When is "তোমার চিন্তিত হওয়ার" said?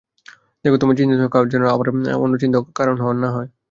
0.81-1.33